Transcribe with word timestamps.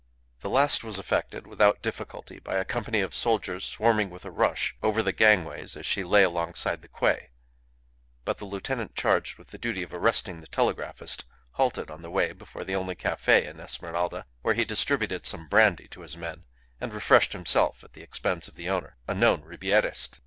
The 0.41 0.49
last 0.49 0.83
was 0.83 0.97
effected 0.97 1.45
without 1.45 1.83
difficulty 1.83 2.39
by 2.39 2.55
a 2.55 2.65
company 2.65 3.01
of 3.01 3.13
soldiers 3.13 3.63
swarming 3.63 4.09
with 4.09 4.25
a 4.25 4.31
rush 4.31 4.75
over 4.81 5.03
the 5.03 5.11
gangways 5.11 5.75
as 5.77 5.85
she 5.85 6.03
lay 6.03 6.23
alongside 6.23 6.81
the 6.81 6.87
quay; 6.87 7.29
but 8.25 8.39
the 8.39 8.45
lieutenant 8.45 8.95
charged 8.95 9.37
with 9.37 9.51
the 9.51 9.59
duty 9.59 9.83
of 9.83 9.93
arresting 9.93 10.41
the 10.41 10.47
telegraphist 10.47 11.25
halted 11.51 11.91
on 11.91 12.01
the 12.01 12.09
way 12.09 12.33
before 12.33 12.63
the 12.63 12.73
only 12.73 12.95
cafe 12.95 13.45
in 13.45 13.59
Esmeralda, 13.59 14.25
where 14.41 14.55
he 14.55 14.65
distributed 14.65 15.27
some 15.27 15.47
brandy 15.47 15.87
to 15.89 16.01
his 16.01 16.17
men, 16.17 16.45
and 16.79 16.95
refreshed 16.95 17.33
himself 17.33 17.83
at 17.83 17.93
the 17.93 18.01
expense 18.01 18.47
of 18.47 18.55
the 18.55 18.67
owner, 18.67 18.97
a 19.07 19.13
known 19.13 19.43
Ribierist. 19.43 20.17